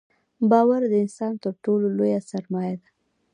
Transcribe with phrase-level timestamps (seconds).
[0.49, 2.89] •باور د انسان تر ټولو لوی سرمایه ده.